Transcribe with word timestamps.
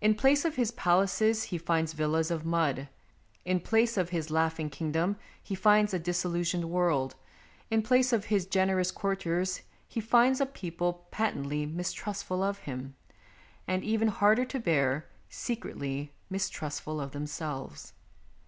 In 0.00 0.16
place 0.16 0.44
of 0.44 0.56
his 0.56 0.72
palaces 0.72 1.44
he 1.44 1.58
finds 1.58 1.92
villas 1.92 2.32
of 2.32 2.44
mud; 2.44 2.88
in 3.44 3.60
place 3.60 3.96
of 3.96 4.08
his 4.08 4.28
laughing 4.28 4.68
kingdom 4.68 5.14
he 5.40 5.54
finds 5.54 5.94
a 5.94 6.00
disillusioned 6.00 6.64
world; 6.68 7.14
in 7.70 7.80
place 7.80 8.12
of 8.12 8.24
his 8.24 8.46
generous 8.46 8.90
courtiers 8.90 9.62
he 9.86 10.00
finds 10.00 10.40
a 10.40 10.46
people 10.46 11.06
patently 11.12 11.66
mistrustful 11.66 12.42
of 12.42 12.58
him, 12.66 12.96
and, 13.68 13.84
even 13.84 14.08
harder 14.08 14.44
to 14.44 14.58
bear, 14.58 15.06
secretly 15.28 16.10
mistrustful 16.28 17.00
of 17.00 17.12
themselves. 17.12 17.92